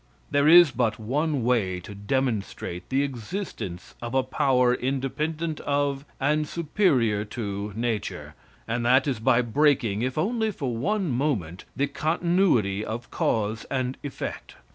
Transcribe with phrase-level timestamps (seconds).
[0.31, 6.47] There is but one way to demonstrate the existence of a power independent of and
[6.47, 8.33] superior to nature,
[8.67, 13.95] and that is by breaking, if only for one moment, the continuity of cause and
[14.01, 14.55] effect.